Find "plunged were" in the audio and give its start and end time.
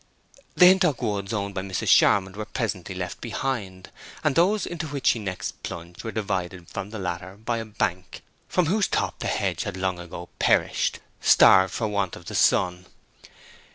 5.61-6.11